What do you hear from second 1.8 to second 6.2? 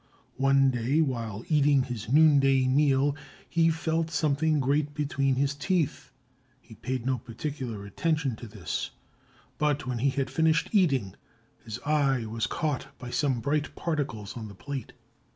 his noonday meal, he felt something grate between his teeth.